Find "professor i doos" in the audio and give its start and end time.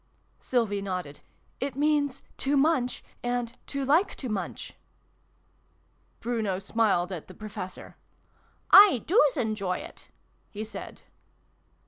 7.35-9.37